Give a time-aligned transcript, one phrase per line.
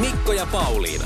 [0.00, 1.04] Mikko ja Pauliina.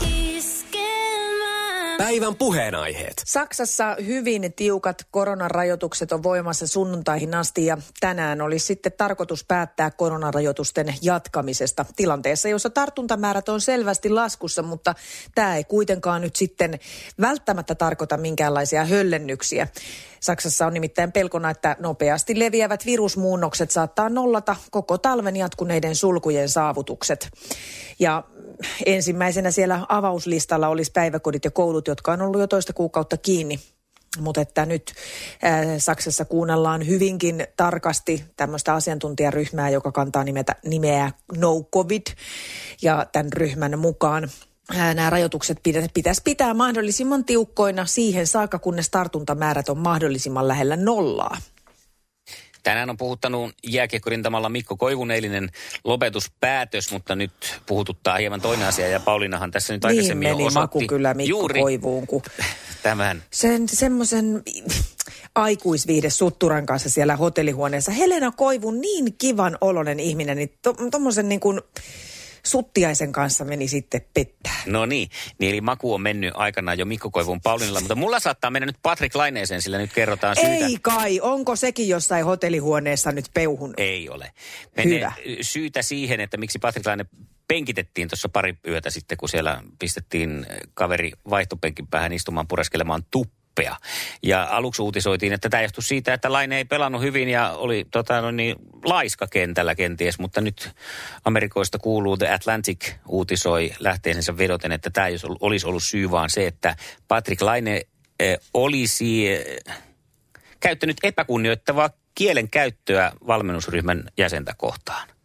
[1.99, 3.23] Päivän puheenaiheet.
[3.27, 10.95] Saksassa hyvin tiukat koronarajoitukset on voimassa sunnuntaihin asti ja tänään olisi sitten tarkoitus päättää koronarajoitusten
[11.03, 14.95] jatkamisesta tilanteessa, jossa tartuntamäärät on selvästi laskussa, mutta
[15.34, 16.79] tämä ei kuitenkaan nyt sitten
[17.21, 19.69] välttämättä tarkoita minkäänlaisia höllennyksiä.
[20.21, 27.29] Saksassa on nimittäin pelkona, että nopeasti leviävät virusmuunnokset saattaa nollata koko talven jatkuneiden sulkujen saavutukset.
[27.98, 28.23] Ja
[28.87, 33.61] ensimmäisenä siellä avauslistalla olisi päiväkodit ja koulut, jotka on ollut jo toista kuukautta kiinni.
[34.19, 34.92] Mutta että nyt
[35.44, 42.06] äh, Saksassa kuunnellaan hyvinkin tarkasti tämmöistä asiantuntijaryhmää, joka kantaa nimetä, nimeä No Covid.
[42.83, 44.31] Ja tämän ryhmän mukaan
[44.75, 45.61] nämä rajoitukset
[45.94, 51.36] pitäisi pitää mahdollisimman tiukkoina siihen saakka, kunnes tartuntamäärät on mahdollisimman lähellä nollaa.
[52.67, 55.50] Tänään on puhuttanut jääkiekkorintamalla Mikko Koivun eilinen
[55.84, 58.89] lopetuspäätös, mutta nyt puhututtaa hieman toinen asia.
[58.89, 62.22] Ja Paulinahan tässä nyt aikaisemmin niin meni maku kyllä Mikko juuri Koivuun, kun
[62.83, 63.22] tämän.
[63.31, 64.42] sen semmoisen
[65.34, 67.92] aikuisviihde Sutturan kanssa siellä hotellihuoneessa.
[67.92, 70.53] Helena Koivu, niin kivan olonen ihminen, niin
[70.91, 71.61] tuommoisen to, niin kuin
[72.47, 74.62] suttiaisen kanssa meni sitten pettää.
[74.66, 75.08] No niin,
[75.39, 78.78] niin eli maku on mennyt aikanaan jo Mikko Koivun Paulinilla, mutta mulla saattaa mennä nyt
[78.83, 80.66] Patrick Laineeseen, sillä nyt kerrotaan syytä.
[80.66, 83.80] Ei kai, onko sekin jossain hotellihuoneessa nyt peuhunut?
[83.80, 84.33] Ei ole.
[84.77, 85.12] Menee Hyvä.
[85.41, 87.06] syytä siihen, että miksi Patrick Laine
[87.48, 93.03] penkitettiin tuossa pari yötä sitten, kun siellä pistettiin kaveri vaihtopenkin päähän istumaan pureskelemaan
[93.57, 93.77] tuppea.
[94.22, 98.21] Ja aluksi uutisoitiin, että tämä johtui siitä, että Laine ei pelannut hyvin ja oli tota,
[98.21, 100.71] no niin, laiska kentällä kenties, mutta nyt
[101.25, 105.06] Amerikoista kuuluu The Atlantic uutisoi lähteensä vedoten, että tämä
[105.41, 106.77] olisi ollut syy vaan se, että
[107.09, 107.83] Patrick Laine
[108.21, 109.56] eh, olisi eh,
[110.61, 115.16] käyttänyt epäkunnioittavaa kielen käyttöä valmennusryhmän jäsentä kohtaan.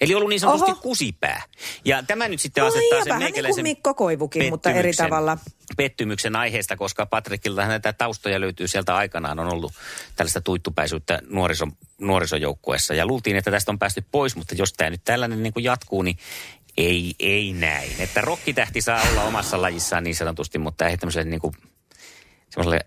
[0.00, 0.80] Eli ollut niin sanotusti Oho.
[0.80, 1.42] kusipää.
[1.84, 4.92] Ja tämä nyt sitten No asettaa sen vähän niin kuin meikäläisen Mikko Koivukin, mutta eri
[4.92, 5.38] tavalla.
[5.76, 9.38] Pettymyksen aiheesta, koska Patrickilta näitä taustoja löytyy sieltä aikanaan.
[9.38, 9.72] On ollut
[10.16, 12.94] tällaista tuittupäisyyttä nuoriso, nuorisojoukkueessa.
[12.94, 16.02] Ja luultiin, että tästä on päästy pois, mutta jos tämä nyt tällainen niin kuin jatkuu,
[16.02, 16.18] niin
[16.76, 17.92] ei, ei näin.
[17.98, 21.54] Että rokkitähti saa olla omassa lajissaan niin sanotusti, mutta ei tämmöiselle niin kuin,
[22.50, 22.80] semmoiselle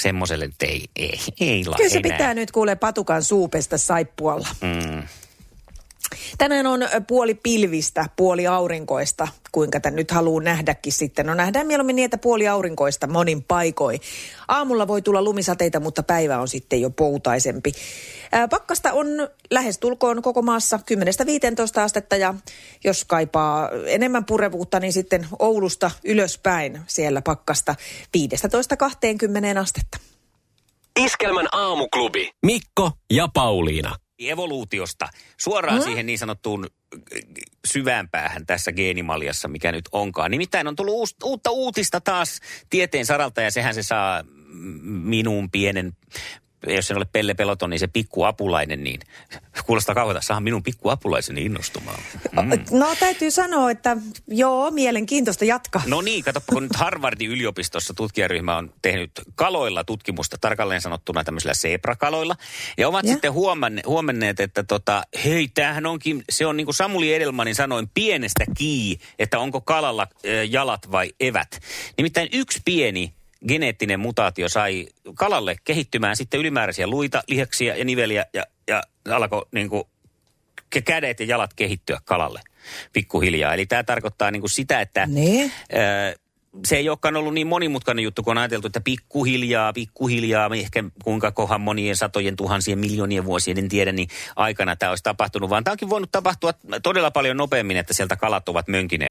[0.00, 2.36] semmoiselle, että ei, ei, ei, la, Kyllä se ei pitää näin.
[2.36, 4.48] nyt kuule patukan suupesta saippualla.
[4.60, 5.02] Mm.
[6.38, 11.26] Tänään on puoli pilvistä, puoli aurinkoista, kuinka tämän nyt haluaa nähdäkin sitten.
[11.26, 14.00] No nähdään mieluummin että puoli aurinkoista monin paikoin.
[14.48, 17.72] Aamulla voi tulla lumisateita, mutta päivä on sitten jo poutaisempi.
[18.32, 19.06] Ää, Pakkasta on
[19.50, 20.80] lähestulkoon koko maassa
[21.78, 22.34] 10-15 astetta ja
[22.84, 27.74] jos kaipaa enemmän purevuutta, niin sitten Oulusta ylöspäin siellä pakkasta
[28.16, 29.98] 15-20 astetta.
[30.98, 32.30] Iskelmän aamuklubi.
[32.46, 33.96] Mikko ja Pauliina.
[34.28, 35.08] Evoluutiosta
[35.40, 35.84] suoraan hmm?
[35.84, 37.00] siihen niin sanottuun äh,
[37.66, 40.30] syvään päähän tässä geenimaljassa, mikä nyt onkaan.
[40.30, 44.24] Nimittäin on tullut uus, uutta uutista taas tieteen saralta ja sehän se saa
[44.84, 45.92] minun pienen
[46.66, 49.00] jos se ole Pelle Peloton, niin se pikkuapulainen, niin
[49.66, 51.98] kuulostaa kauhealta, saa minun pikkuapulaiseni innostumaan.
[52.32, 52.78] Mm.
[52.78, 53.96] No täytyy sanoa, että
[54.28, 55.82] joo, mielenkiintoista jatkaa.
[55.86, 61.54] No niin, katsoppa, kun nyt Harvardin yliopistossa tutkijaryhmä on tehnyt kaloilla tutkimusta, tarkalleen sanottuna tämmöisillä
[61.54, 62.36] sebrakaloilla.
[62.78, 63.12] Ja ovat Ja?
[63.12, 67.90] sitten huomanne, huomanneet, että tota, hei, tämähän onkin, se on niin kuin Samuli Edelmanin sanoin,
[67.94, 71.60] pienestä kii, että onko kalalla ö, jalat vai evät.
[71.96, 73.14] Nimittäin yksi pieni
[73.48, 79.68] geneettinen mutaatio sai kalalle kehittymään sitten ylimääräisiä luita, lihaksia ja niveliä ja, ja alkoi niin
[79.68, 79.84] kuin
[80.76, 82.40] kä- kädet ja jalat kehittyä kalalle
[82.92, 83.54] pikkuhiljaa.
[83.54, 85.50] Eli tämä tarkoittaa niin kuin sitä, että Ne?
[85.72, 86.18] Ö,
[86.66, 91.32] se ei olekaan ollut niin monimutkainen juttu, kun on ajateltu, että pikkuhiljaa, pikkuhiljaa, ehkä kuinka
[91.32, 95.72] kohan monien satojen tuhansien miljoonien vuosien, en tiedä, niin aikana tämä olisi tapahtunut, vaan tämä
[95.72, 96.52] onkin voinut tapahtua
[96.82, 99.10] todella paljon nopeammin, että sieltä kalat ovat mönkineet.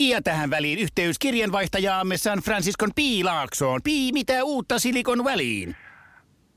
[0.00, 3.80] Ja tähän väliin yhteys kirjanvaihtajaamme San Franciscon Piilaaksoon.
[3.84, 5.76] Pii, mitä uutta Silikon väliin?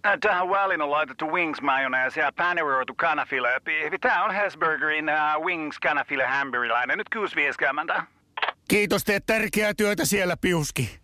[0.05, 3.47] Äh, Tähän väliin on laitettu wings mayonnaise ja paneroitu kanafila.
[4.01, 6.97] Tämä on Hesburgerin uh, wings kanafila hamburilainen.
[6.97, 7.07] Nyt
[7.97, 8.03] 6.50.
[8.67, 10.99] Kiitos, teet tärkeää työtä siellä, Piuski.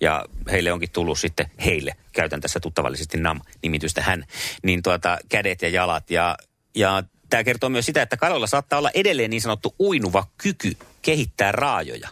[0.00, 4.24] ja heille onkin tullut sitten, heille, käytän tässä tuttavallisesti NAM-nimitystä hän,
[4.62, 6.10] niin tuota, kädet ja jalat.
[6.10, 6.36] Ja,
[6.76, 11.52] ja tämä kertoo myös sitä, että kaloilla saattaa olla edelleen niin sanottu uinuva kyky kehittää
[11.52, 12.08] raajoja.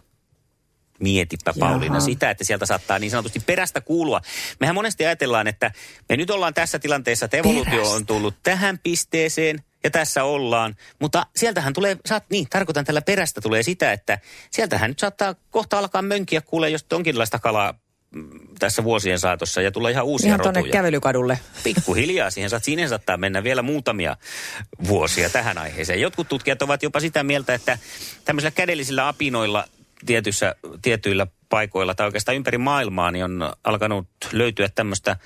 [1.01, 2.07] Mietipä Pauliina Jaha.
[2.07, 4.21] sitä, että sieltä saattaa niin sanotusti perästä kuulua.
[4.61, 5.71] Mehän monesti ajatellaan, että
[6.09, 7.95] me nyt ollaan tässä tilanteessa, että evoluutio Perästä.
[7.95, 10.77] on tullut tähän pisteeseen ja tässä ollaan.
[11.01, 14.19] Mutta sieltähän tulee, saat, niin tarkoitan tällä perästä tulee sitä, että
[14.51, 17.75] sieltähän nyt saattaa kohta alkaa mönkiä kuule jos jonkinlaista kalaa
[18.59, 20.73] tässä vuosien saatossa ja tulee ihan uusia Ihan rotuja.
[20.73, 21.39] kävelykadulle.
[21.65, 24.17] Pikkuhiljaa siihen saat, siinä saattaa mennä vielä muutamia
[24.89, 26.01] vuosia tähän aiheeseen.
[26.01, 27.79] Jotkut tutkijat ovat jopa sitä mieltä, että
[28.25, 29.65] tämmöisillä kädellisillä apinoilla
[30.07, 35.17] tietyssä, tietyillä paikoilla tai oikeastaan ympäri maailmaa niin on alkanut löytyä tämmöistä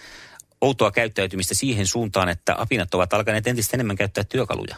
[0.61, 4.77] outoa käyttäytymistä siihen suuntaan, että apinat ovat alkaneet entistä enemmän käyttää työkaluja.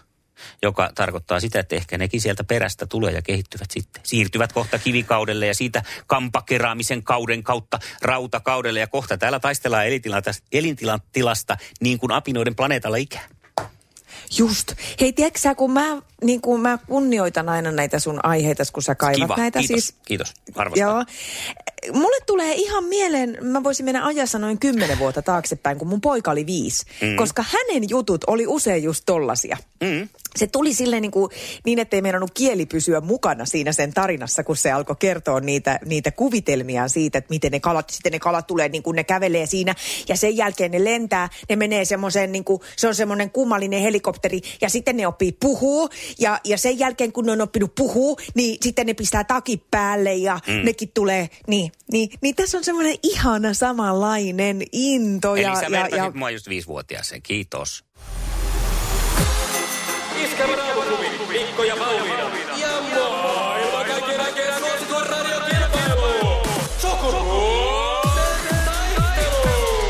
[0.62, 4.02] Joka tarkoittaa sitä, että ehkä nekin sieltä perästä tulee ja kehittyvät sitten.
[4.04, 8.80] Siirtyvät kohta kivikaudelle ja siitä kampakeraamisen kauden kautta rautakaudelle.
[8.80, 9.86] Ja kohta täällä taistellaan
[10.52, 13.28] elintilasta, niin kuin apinoiden planeetalla ikää.
[14.38, 14.72] Just.
[15.00, 19.20] Hei, tiedätkö kun mä, niin kun mä kunnioitan aina näitä sun aiheita, kun sä kaivat
[19.20, 19.58] Kiva, näitä.
[19.58, 20.34] kiitos, siis, kiitos.
[20.54, 20.88] Arvostan.
[20.88, 21.04] Joo.
[21.92, 26.30] Mulle tulee ihan mieleen, mä voisin mennä ajassa noin kymmenen vuotta taaksepäin, kun mun poika
[26.30, 26.86] oli viisi.
[27.02, 27.16] Mm.
[27.16, 29.56] Koska hänen jutut oli usein just tollasia.
[29.80, 30.08] Mm.
[30.36, 31.30] Se tuli silleen niin, kuin,
[31.66, 36.10] niin ettei meinannut kieli pysyä mukana siinä sen tarinassa, kun se alkoi kertoa niitä, niitä
[36.10, 39.74] kuvitelmia siitä, että miten ne kalat, sitten ne kalat tulee, niin kuin ne kävelee siinä.
[40.08, 44.40] Ja sen jälkeen ne lentää, ne menee semmoiseen, niin kuin, se on semmoinen kummallinen helikopteri.
[44.60, 45.88] Ja sitten ne oppii puhuu.
[46.18, 50.14] Ja, ja sen jälkeen, kun ne on oppinut puhuu, niin sitten ne pistää takin päälle
[50.14, 50.64] ja mm.
[50.64, 55.34] nekin tulee, niin, niin, niin tässä on semmoinen ihana samanlainen into.
[55.34, 57.22] Eli ja, sä ja, ja, mua just viisivuotiaaseen.
[57.22, 57.84] Kiitos.
[60.24, 62.30] Iskelmän aamuklubi, Mikko ja Pauliina.
[62.56, 66.42] Ja maailman kaikkien aikeen suosituen radiokilpailu.
[66.78, 69.82] Sukupuolten taistelu.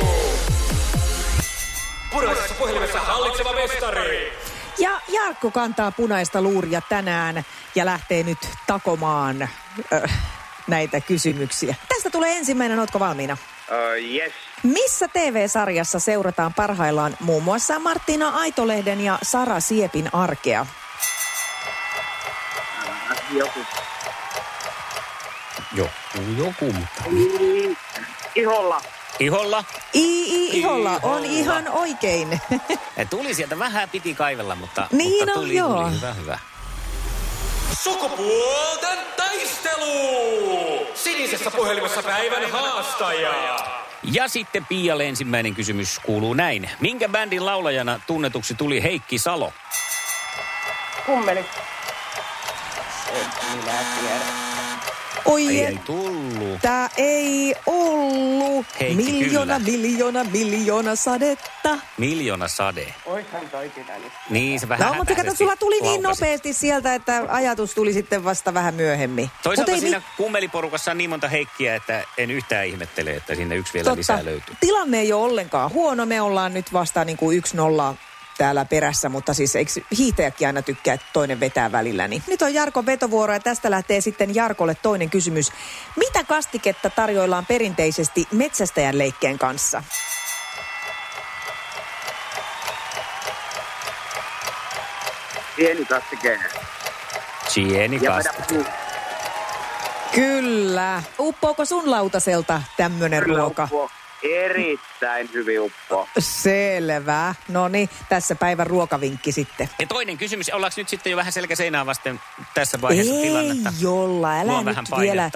[2.58, 4.32] Puhelimessa hallitseva mestari.
[4.78, 7.44] Ja Jarkko kantaa punaista luuria tänään
[7.74, 10.20] ja lähtee nyt takomaan äh,
[10.66, 11.74] näitä kysymyksiä.
[11.88, 13.36] Tästä tulee ensimmäinen, ootko valmiina?
[13.68, 14.32] Uh, yes.
[14.62, 20.66] Missä TV-sarjassa seurataan parhaillaan muun muassa Martina Aitolehden ja Sara Siepin arkea?
[23.30, 23.60] Joku.
[25.74, 25.90] Joku,
[26.36, 27.02] joku, mutta...
[28.34, 28.80] Iholla.
[29.18, 29.64] Iholla.
[29.94, 32.40] I, I Iholla on ihan oikein.
[32.96, 35.82] Ja tuli sieltä vähän piti kaivella, mutta, Niin mutta on, tuli, joo.
[35.82, 36.38] tuli hyvä, hyvä.
[37.82, 40.86] Sukupuolten taistelu.
[40.94, 43.32] Sinisessä puhelimessa päivän haastaja.
[44.02, 46.70] Ja sitten Pialle ensimmäinen kysymys kuuluu näin.
[46.80, 49.52] Minkä bändin laulajana tunnetuksi tuli Heikki Salo?
[51.06, 51.44] Kummeli.
[55.24, 56.60] Oi, Ei, ei tullut.
[56.62, 58.66] tää ei ollut.
[58.80, 59.70] Heikki, miljoona, kyllä.
[59.70, 61.78] miljoona, miljoona sadetta.
[61.98, 62.94] Miljoona sade.
[63.06, 64.12] Oishan toi pitänyt.
[64.30, 68.24] Niin, se vähän No, mutta kato, sulla tuli niin nopeasti sieltä, että ajatus tuli sitten
[68.24, 69.30] vasta vähän myöhemmin.
[69.42, 73.34] Toisaalta Mut ei siinä mi- kummeliporukassa on niin monta Heikkiä, että en yhtään ihmettele, että
[73.34, 73.98] sinne yksi vielä Totta.
[73.98, 74.56] lisää löytyy.
[74.60, 76.06] Tilanne ei ole ollenkaan huono.
[76.06, 77.42] Me ollaan nyt vasta niin kuin
[77.92, 77.94] 1-0
[78.38, 82.08] täällä perässä, mutta siis eikö hiihtäjäkin aina tykkää, että toinen vetää välillä.
[82.08, 85.52] Niin nyt on Jarkon vetovuoro ja tästä lähtee sitten Jarkolle toinen kysymys.
[85.96, 89.82] Mitä kastiketta tarjoillaan perinteisesti metsästäjän leikkeen kanssa?
[95.56, 96.38] Pieni kastike.
[97.48, 98.54] Sieni Ja kasti.
[98.58, 98.72] vedä
[100.14, 101.02] Kyllä.
[101.18, 103.62] Uppoako sun lautaselta tämmönen ruoka?
[103.64, 103.90] uppo.
[104.22, 106.08] Erittäin hyvin uppo.
[106.18, 107.34] Selvä.
[107.48, 109.70] No niin, tässä päivän ruokavinkki sitten.
[109.78, 112.20] Ja toinen kysymys, ollaanko nyt sitten jo vähän selkä seinään vasten
[112.54, 113.72] tässä vaiheessa Ei tilannetta?
[113.80, 115.30] jolla, älä Luo nyt vähän vielä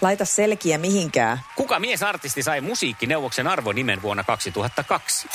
[0.00, 1.40] laita selkiä mihinkään.
[1.56, 5.28] Kuka miesartisti sai musiikkineuvoksen arvonimen vuonna 2002?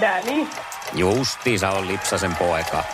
[0.00, 0.46] Danny.
[0.92, 2.84] Justiinsa on Lipsasen poika.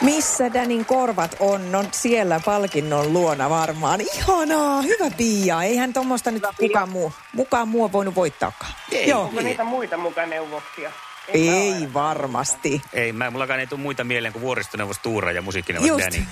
[0.00, 1.72] Missä Danin korvat on?
[1.72, 4.00] No siellä palkinnon luona varmaan.
[4.00, 5.62] Ihanaa, hyvä Pia.
[5.62, 8.72] Eihän tuommoista nyt kukaan muu, mukaan muu on voinut voittaakaan.
[8.92, 10.92] Ei, Joo, Onko niitä muita mukaan neuvoksia?
[11.34, 12.82] ei varmasti.
[12.92, 16.04] Ei, mä, mullakaan ei tule muita mieleen kuin vuoristoneuvos Tuura ja musiikkineuvos Just.
[16.04, 16.24] Danny.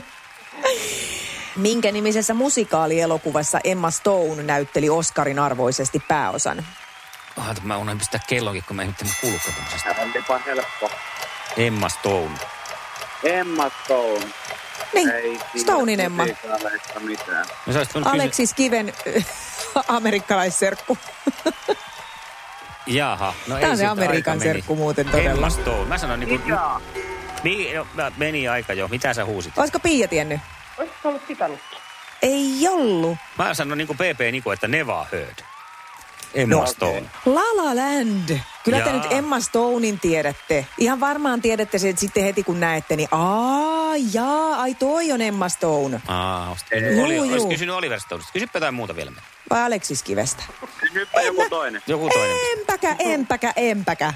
[1.56, 6.66] Minkä nimisessä musikaalielokuvassa Emma Stone näytteli Oscarin arvoisesti pääosan?
[7.36, 9.94] Ah, mä unohdin pistää kellonkin, kun mä en nyt kuullutkaan tämmöisestä.
[10.02, 10.90] Olipa helppo.
[11.56, 12.30] Emma Stone.
[13.24, 14.26] Emma Stone.
[14.94, 16.24] Niin, Ei Stonein Emma.
[17.00, 17.46] mitään.
[17.94, 18.92] No Aleksis Kiven
[19.88, 20.98] amerikkalaisserkku.
[22.86, 23.34] Jaha.
[23.46, 25.30] No Tämä ei on se Amerikan serkku muuten todella.
[25.30, 25.84] Emma Stone.
[25.84, 26.58] Mä sanoin niin kuin...
[27.42, 27.86] Niin, no,
[28.16, 28.88] meni aika jo.
[28.88, 29.58] Mitä sä huusit?
[29.58, 30.40] Olisiko Pia tiennyt?
[30.78, 31.60] Olisiko ollut Titanic?
[32.22, 33.18] Ei ollut.
[33.38, 35.38] Mä sanoin niin kuin PP Niko, että Neva Heard.
[36.34, 37.02] Emma No, Stone.
[37.24, 38.38] La La Land.
[38.66, 40.66] Kyllä te nyt Emma Stonein tiedätte.
[40.78, 45.48] Ihan varmaan tiedätte sen sitten heti kun näette, niin aa, jaa, ai toi on Emma
[45.48, 46.00] Stone.
[46.08, 48.32] Aa, olisit kysynyt, Oliver Stonesta.
[48.32, 49.12] Kysypä jotain muuta vielä.
[49.50, 50.42] Vai Aleksis Kivestä?
[50.80, 51.82] Kysypä joku toinen.
[51.86, 52.36] Joku toinen.
[52.58, 54.14] Empäkä, empäkä, empäkä.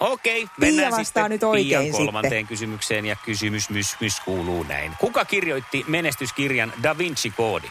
[0.00, 2.46] Okei, mennään vastaa sitten nyt oikein Pian kolmanteen sitten.
[2.46, 4.92] kysymykseen ja kysymys mys, mys kuuluu näin.
[4.98, 7.68] Kuka kirjoitti menestyskirjan Da Vinci Koodi?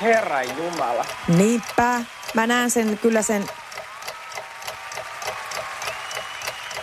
[0.00, 1.04] Herra Jumala.
[1.28, 2.00] Niinpä.
[2.34, 3.46] Mä näen sen, kyllä sen...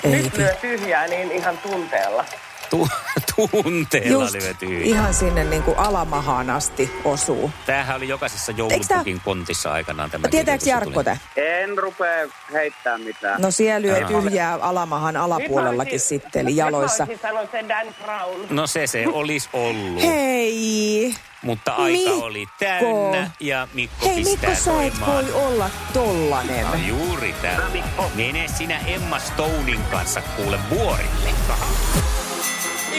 [0.04, 2.26] Ei, Nyt lyö tyhjää niin ihan tunteella.
[2.70, 2.88] Tu-
[3.64, 4.82] tunteella just vety.
[4.82, 7.52] ihan sinne niin kuin alamahaan asti osuu.
[7.66, 11.20] Tämähän oli jokaisessa tää- joulupukin kontissa aikanaan tämä Tietääks Jarkko te?
[11.36, 13.42] En rupea heittää mitään.
[13.42, 17.08] No siellä lyö tyhjää alamahan alapuolellakin sitten, eli jaloissa.
[17.32, 18.42] Olisin Dan Brown.
[18.50, 21.16] No se se olisi ollut, Hei!
[21.42, 22.26] mutta aika Mikko.
[22.26, 26.66] oli täynnä ja Mikko Hei pistää Mikko, sä et voi olla tollanen.
[26.66, 27.66] No juuri tällä.
[28.16, 31.30] Mene sinä Emma Stonein kanssa kuule vuorille.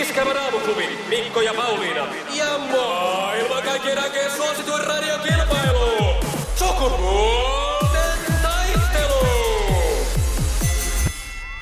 [0.00, 2.07] Iskävä raamuklubi, Mikko ja Pauliina.
[2.35, 6.15] Ja maailman kaikkien aikeen suosituen radiokilpailu.
[6.55, 9.26] Sukupuolten taistelu.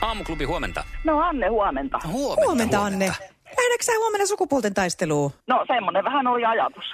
[0.00, 0.84] Aamuklubi huomenta.
[1.04, 1.98] No Anne, huomenta.
[2.06, 3.06] Huomenta, Huomenta Anne.
[3.44, 5.32] Lähdekö sä huomenna sukupuolten taisteluun?
[5.46, 6.84] No semmonen vähän oli ajatus.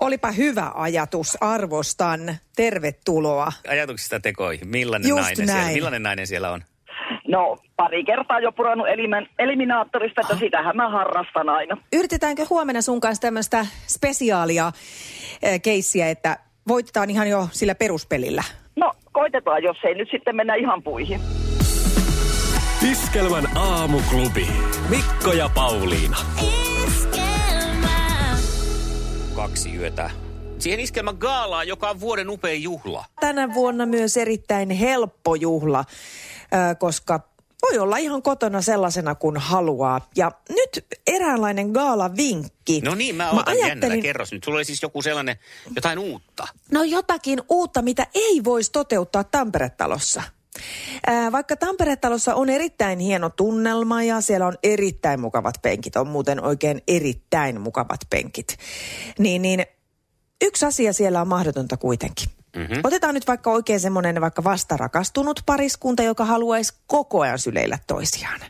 [0.00, 2.36] Olipa hyvä ajatus, arvostan.
[2.56, 3.52] Tervetuloa.
[3.68, 4.68] Ajatuksista tekoihin.
[4.68, 5.74] Millainen Just nainen, siellä, näin.
[5.74, 6.62] millainen nainen siellä on?
[7.28, 11.76] No pari kertaa jo purannut elimen, eliminaattorista, että sitähän mä harrastan aina.
[11.92, 14.72] Yritetäänkö huomenna sun kanssa tämmöistä spesiaalia äh,
[15.62, 18.42] keissiä, että voitetaan ihan jo sillä peruspelillä?
[18.76, 21.20] No koitetaan, jos ei nyt sitten mennä ihan puihin.
[22.90, 24.46] Iskelmän aamuklubi.
[24.88, 26.16] Mikko ja Pauliina.
[29.36, 30.10] Kaksi yötä.
[30.58, 33.04] Siihen iskelmän gaalaan, joka on vuoden upein juhla.
[33.20, 35.84] Tänä vuonna myös erittäin helppo juhla,
[36.78, 37.20] koska
[37.62, 40.08] voi olla ihan kotona sellaisena kuin haluaa.
[40.16, 42.80] Ja nyt eräänlainen gaala-vinkki.
[42.80, 43.96] No niin, mä otan jännällä.
[44.02, 44.44] Kerros nyt.
[44.44, 45.36] Sulla oli siis joku sellainen,
[45.76, 46.46] jotain uutta.
[46.72, 50.22] No jotakin uutta, mitä ei voisi toteuttaa Tampere-talossa.
[51.32, 56.82] Vaikka Tampere-talossa on erittäin hieno tunnelma ja siellä on erittäin mukavat penkit, on muuten oikein
[56.88, 58.56] erittäin mukavat penkit,
[59.18, 59.66] niin, niin
[60.44, 62.28] yksi asia siellä on mahdotonta kuitenkin.
[62.56, 62.80] Mm-hmm.
[62.84, 68.40] Otetaan nyt vaikka oikein semmoinen vaikka vastarakastunut pariskunta, joka haluaisi koko ajan syleillä toisiaan.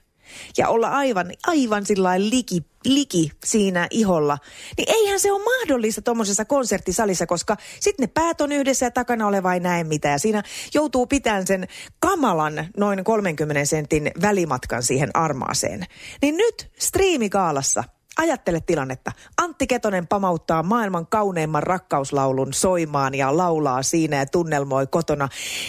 [0.59, 4.39] Ja olla aivan, aivan sillä liki, liki siinä iholla.
[4.77, 9.27] Niin eihän se ole mahdollista tuommoisessa konserttisalissa, koska sitten ne päät on yhdessä ja takana
[9.27, 10.13] oleva ei näe mitään.
[10.13, 10.43] Ja siinä
[10.75, 11.69] joutuu pitämään sen
[12.01, 15.87] kamalan noin 30 sentin välimatkan siihen armaaseen.
[16.23, 17.85] Niin nyt striimikaalassa
[18.19, 19.13] Ajattele tilannetta.
[19.43, 25.29] Antti Ketonen pamauttaa maailman kauneimman rakkauslaulun soimaan ja laulaa siinä ja tunnelmoi kotona.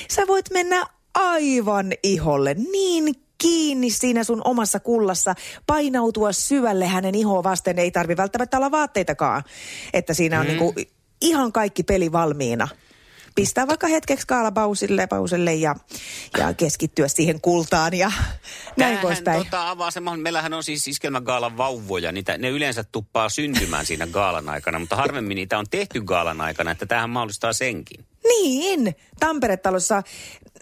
[0.10, 5.36] Sä voit mennä aivan iholle niin kiinni siinä sun omassa kullassa,
[5.68, 7.80] painautua syvälle hänen ihoa vasten.
[7.80, 9.44] Ei tarvi välttämättä olla vaatteitakaan,
[9.94, 10.50] että siinä on mm.
[10.50, 10.74] niinku
[11.22, 12.68] ihan kaikki peli valmiina.
[13.40, 15.76] Pistää vaikka hetkeksi kaalapausille pauselle ja,
[16.38, 19.44] ja keskittyä siihen kultaan ja näin Tämähän poispäin.
[19.44, 20.24] tota, avaa se mahdollinen.
[20.24, 22.12] Meillähän on siis iskelmägaalan vauvoja.
[22.12, 26.72] Niitä, ne yleensä tuppaa syntymään siinä gaalan aikana, mutta harvemmin niitä on tehty gaalan aikana,
[26.72, 28.06] että tähän mahdollistaa senkin.
[28.24, 30.04] Niin, Tampere-talossa,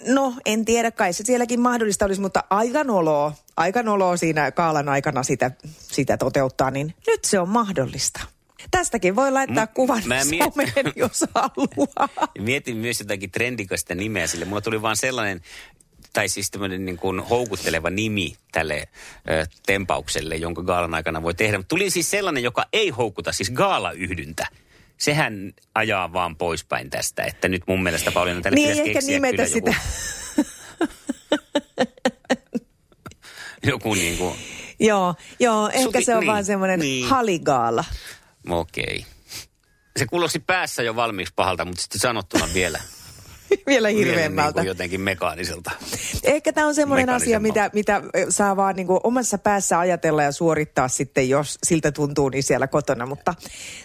[0.08, 4.90] no en tiedä, kai se sielläkin mahdollista olisi, mutta aika noloa, aika noloa siinä kaalan
[4.90, 5.52] aikana sitä,
[5.92, 8.37] sitä toteuttaa, niin nyt se on mahdollista.
[8.72, 12.28] Tästäkin voi laittaa Mut kuvan mä miet- someen, jos haluaa.
[12.40, 14.46] Mietin myös jotakin trendikasta nimeä sille.
[14.46, 15.42] Mulla tuli vaan sellainen,
[16.14, 18.88] tai siis tämmöinen niin kuin houkutteleva nimi tälle
[19.30, 21.58] ö, tempaukselle, jonka gaalan aikana voi tehdä.
[21.58, 24.48] Mutta tuli siis sellainen, joka ei houkuta, siis gaalayhdyntä.
[24.98, 29.36] Sehän ajaa vaan poispäin tästä, että nyt mun mielestä Pauliina tälle Niin, pitäisi keksiä nimetä
[29.36, 29.74] kyllä sitä.
[33.64, 34.36] Joku, joku niin kuin,
[34.80, 37.06] joo, joo, ehkä Suti- se on niin, vaan semmoinen niin.
[37.10, 37.86] haligaala.
[38.50, 39.06] Okei.
[40.00, 42.80] Se kuulosti päässä jo valmiiksi pahalta, mutta sitten sanottuna vielä,
[43.50, 44.62] Vielä vielä niin hirveämmältä.
[44.63, 45.72] jotenkin mekaaniselta.
[46.24, 50.32] Ehkä tämä on semmoinen asia, mitä, mitä saa vaan niin kuin omassa päässä ajatella ja
[50.32, 53.06] suorittaa sitten, jos siltä tuntuu niin siellä kotona.
[53.06, 53.34] Mutta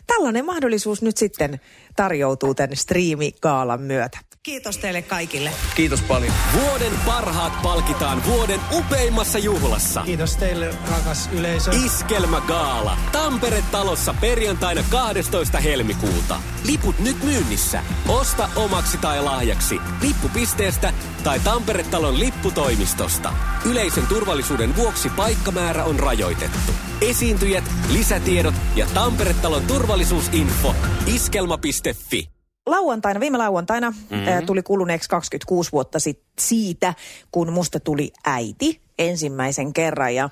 [0.07, 1.61] tällainen mahdollisuus nyt sitten
[1.97, 4.19] tarjoutuu tämän striimikaalan myötä.
[4.45, 5.51] Kiitos teille kaikille.
[5.75, 6.33] Kiitos paljon.
[6.61, 10.03] Vuoden parhaat palkitaan vuoden upeimmassa juhlassa.
[10.03, 11.71] Kiitos teille, rakas yleisö.
[11.85, 12.99] Iskelmägaala.
[13.13, 15.61] Tampere-talossa perjantaina 12.
[15.61, 16.41] helmikuuta.
[16.65, 17.83] Liput nyt myynnissä.
[18.09, 19.79] Osta omaksi tai lahjaksi.
[20.01, 20.93] Lippupisteestä
[21.25, 23.33] tai Tampere-talon lipputoimistosta.
[23.65, 26.73] Yleisön turvallisuuden vuoksi paikkamäärä on rajoitettu.
[27.01, 30.75] Esiintyjät, lisätiedot ja Tampere-talon turvallisuusinfo
[31.07, 32.32] iskelma.fi.
[32.67, 34.47] lauantaina, viime lauantaina mm-hmm.
[34.47, 36.95] tuli kuluneeksi 26 vuotta sit siitä,
[37.31, 40.15] kun musta tuli äiti ensimmäisen kerran.
[40.15, 40.31] Ja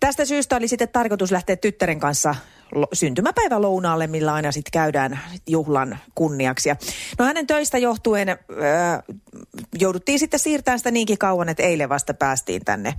[0.00, 2.34] tästä syystä oli sitten tarkoitus lähteä tyttären kanssa
[2.92, 6.68] syntymäpäivä lounaalle, millä aina sitten käydään juhlan kunniaksi.
[6.68, 6.76] Ja
[7.18, 8.36] no hänen töistä johtuen äh,
[9.80, 12.94] jouduttiin sitten siirtämään sitä niinkin kauan, että eilen vasta päästiin tänne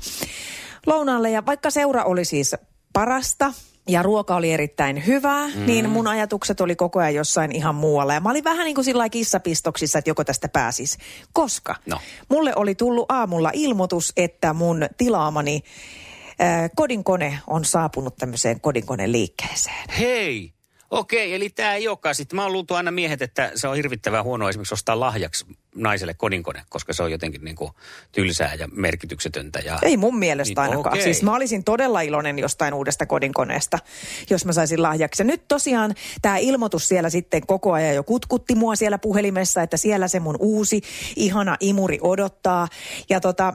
[0.85, 1.31] lounaalle.
[1.31, 2.55] Ja vaikka seura oli siis
[2.93, 3.53] parasta,
[3.89, 5.65] ja ruoka oli erittäin hyvää, mm.
[5.65, 8.13] niin mun ajatukset oli koko ajan jossain ihan muualla.
[8.13, 10.97] Ja mä olin vähän niin kuin sillä kissapistoksissa, että joko tästä pääsis.
[11.33, 11.99] Koska No.
[12.29, 15.63] mulle oli tullut aamulla ilmoitus, että mun tilaamani
[16.41, 19.85] äh, kodinkone on saapunut tämmöiseen kodinkoneen liikkeeseen.
[19.99, 20.53] Hei!
[20.91, 22.35] Okei, eli tämä ei olekaan sitten.
[22.35, 25.45] Mä oon luultu aina miehet, että se on hirvittävän huono esimerkiksi ostaa lahjaksi
[25.79, 27.71] naiselle kodinkone, koska se on jotenkin niin kuin
[28.11, 29.59] tylsää ja merkityksetöntä.
[29.59, 29.79] Ja...
[29.81, 30.93] Ei mun mielestä Niin, ainakaan.
[30.93, 31.03] okei.
[31.03, 33.79] Siis mä olisin todella iloinen jostain uudesta kodinkoneesta,
[34.29, 35.21] jos mä saisin lahjaksi.
[35.21, 39.77] Ja nyt tosiaan tämä ilmoitus siellä sitten koko ajan jo kutkutti mua siellä puhelimessa, että
[39.77, 40.81] siellä se mun uusi
[41.15, 42.67] ihana imuri odottaa.
[43.09, 43.53] Ja tota,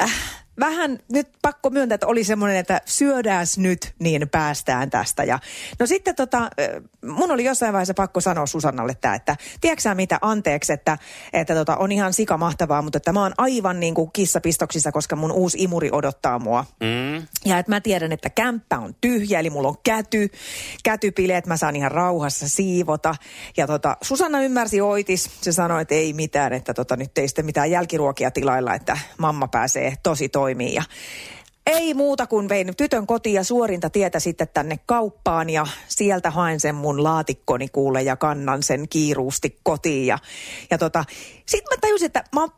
[0.00, 5.24] äh, vähän nyt pakko myöntää, että oli semmoinen, että syödääs nyt, niin päästään tästä.
[5.24, 5.38] Ja,
[5.78, 6.50] no sitten tota,
[7.06, 10.98] mun oli jossain vaiheessa pakko sanoa Susannalle tämä, että tiedätkö mitä, anteeksi, että,
[11.32, 15.16] että tota, on ihan sika mahtavaa, mutta että mä oon aivan niin kuin kissapistoksissa, koska
[15.16, 16.64] mun uusi imuri odottaa mua.
[16.80, 17.26] Mm.
[17.44, 20.30] Ja että mä tiedän, että kämppä on tyhjä, eli mulla on käty,
[20.84, 23.14] kätypileet, mä saan ihan rauhassa siivota.
[23.56, 27.46] Ja tota, Susanna ymmärsi oitis, se sanoi, että ei mitään, että tota, nyt ei sitten
[27.46, 30.74] mitään jälkiruokia tilailla, että mamma pääsee tosi toimiin.
[30.74, 30.82] Ja
[31.66, 36.60] ei muuta kuin vein tytön kotiin ja suorinta tietä sitten tänne kauppaan ja sieltä haen
[36.60, 40.06] sen mun laatikkoni kuule ja kannan sen kiiruusti kotiin.
[40.06, 40.18] Ja,
[40.70, 41.04] ja tota,
[41.46, 42.52] sitten mä tajusin, että mä oon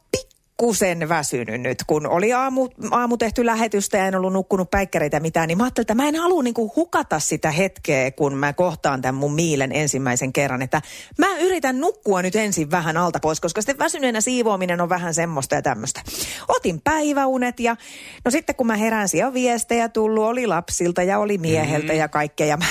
[0.59, 5.49] pikkusen väsynyt nyt, kun oli aamu, aamu tehty lähetystä ja en ollut nukkunut päikkäreitä mitään,
[5.49, 9.15] niin mä ajattelin, että mä en halua niinku hukata sitä hetkeä, kun mä kohtaan tämän
[9.15, 10.83] mun miilen ensimmäisen kerran, että
[11.19, 15.55] mä yritän nukkua nyt ensin vähän alta pois, koska sitten väsyneenä siivoaminen on vähän semmoista
[15.55, 16.01] ja tämmöistä.
[16.49, 17.77] Otin päiväunet ja
[18.25, 22.09] no sitten kun mä herään, siellä on viestejä tullut, oli lapsilta ja oli mieheltä ja
[22.09, 22.47] kaikkea.
[22.47, 22.67] Ja mä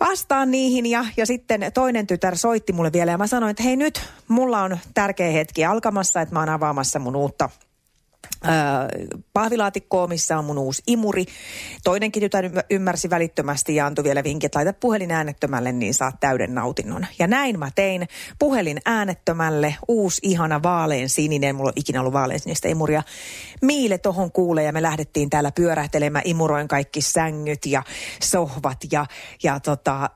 [0.00, 3.76] vastaan niihin ja, ja sitten toinen tytär soitti mulle vielä ja mä sanoin, että hei
[3.76, 7.50] nyt, mulla on tärkeä hetki alkamassa, että mä oon avaamassa mun uutta
[9.32, 11.24] pahvilaatikkoa, missä on mun uusi imuri.
[11.84, 16.20] Toinenkin tytär ymmär- ymmärsi välittömästi ja antoi vielä vinkki, että laita puhelin äänettömälle, niin saat
[16.20, 17.06] täyden nautinnon.
[17.18, 22.40] Ja näin mä tein puhelin äänettömälle, uusi ihana vaalean sininen, mulla on ikinä ollut vaalean
[22.40, 23.02] sinistä imuria.
[23.62, 27.82] Miile tohon kuulee ja me lähdettiin täällä pyörähtelemään, imuroin kaikki sängyt ja
[28.22, 29.06] sohvat ja,
[29.42, 30.10] ja tota,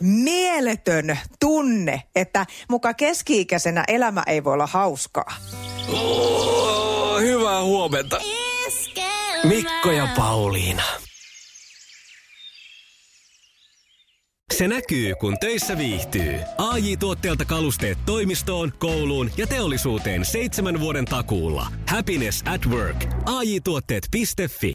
[0.00, 5.32] mieletön tunne, että muka keski-ikäisenä elämä ei voi olla hauskaa.
[5.92, 6.85] Oh,
[7.20, 8.20] hyvää huomenta.
[9.44, 10.82] Mikko ja Pauliina.
[14.54, 16.40] Se näkyy, kun töissä viihtyy.
[16.58, 21.66] ai tuotteelta kalusteet toimistoon, kouluun ja teollisuuteen seitsemän vuoden takuulla.
[21.88, 23.04] Happiness at work.
[23.26, 24.74] AJ-tuotteet.fi